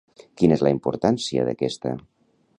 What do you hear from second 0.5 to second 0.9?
és la